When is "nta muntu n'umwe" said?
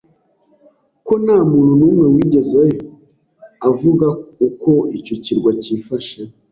1.23-2.05